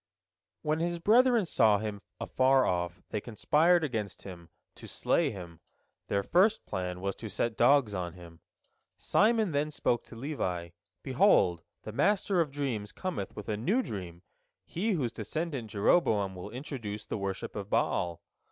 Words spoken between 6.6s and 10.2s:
plan was to set dogs on him. Simon then spoke to